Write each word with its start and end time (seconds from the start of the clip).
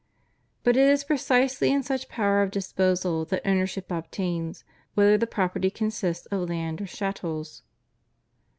But 0.63 0.75
it 0.77 0.89
is 0.89 1.03
precisely 1.03 1.71
in 1.71 1.83
such 1.83 2.09
power 2.09 2.41
of 2.41 2.49
disposal 2.49 3.23
that 3.25 3.45
ownership 3.45 3.91
obtains, 3.91 4.63
whether 4.95 5.15
the 5.15 5.27
property 5.27 5.69
consist 5.69 6.27
of 6.31 6.49
land 6.49 6.81
or 6.81 6.87
chattels. 6.87 7.61